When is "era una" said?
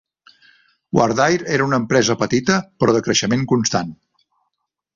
1.57-1.79